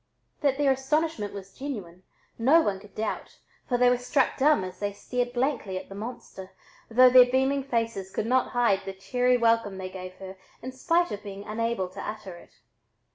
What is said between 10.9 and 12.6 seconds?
of being unable to utter it.